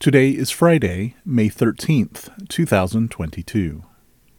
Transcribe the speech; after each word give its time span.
Today 0.00 0.30
is 0.30 0.50
Friday, 0.50 1.14
May 1.26 1.50
13th, 1.50 2.48
2022. 2.48 3.82